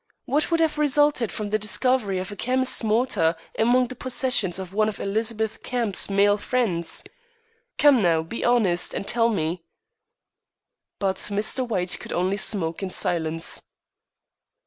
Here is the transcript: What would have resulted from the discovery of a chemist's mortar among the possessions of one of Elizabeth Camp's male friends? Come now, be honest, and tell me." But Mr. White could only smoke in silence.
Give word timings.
What 0.25 0.49
would 0.49 0.59
have 0.61 0.79
resulted 0.79 1.31
from 1.31 1.51
the 1.51 1.59
discovery 1.59 2.17
of 2.17 2.31
a 2.31 2.35
chemist's 2.35 2.83
mortar 2.83 3.35
among 3.59 3.89
the 3.89 3.95
possessions 3.95 4.57
of 4.57 4.73
one 4.73 4.89
of 4.89 4.99
Elizabeth 4.99 5.61
Camp's 5.61 6.09
male 6.09 6.39
friends? 6.39 7.03
Come 7.77 8.01
now, 8.01 8.23
be 8.23 8.43
honest, 8.43 8.95
and 8.95 9.07
tell 9.07 9.29
me." 9.29 9.63
But 10.97 11.17
Mr. 11.17 11.67
White 11.67 11.99
could 11.99 12.13
only 12.13 12.37
smoke 12.37 12.81
in 12.81 12.89
silence. 12.89 13.61